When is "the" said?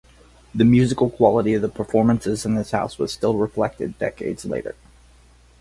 0.55-0.65, 1.61-1.69